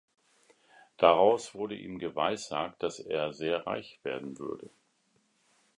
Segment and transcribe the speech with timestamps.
[0.97, 4.71] Daraus wurde ihm geweissagt, dass er sehr reich werden würde.